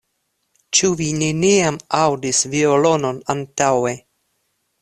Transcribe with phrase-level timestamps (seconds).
[0.77, 3.93] Ĉu vi neniam aŭdis violonon antaŭe?